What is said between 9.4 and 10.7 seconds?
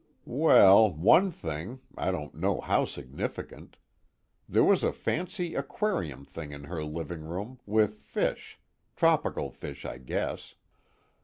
fish I guess.